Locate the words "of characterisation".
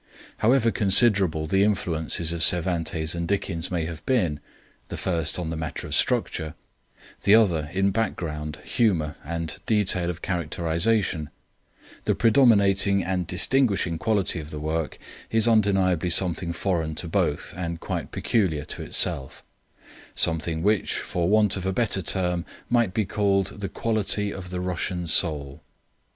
10.09-11.29